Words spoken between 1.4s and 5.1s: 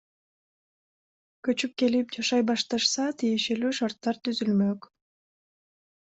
Көчүп келип, жашай башташса, тиешелүү шарттар түзүлмөк.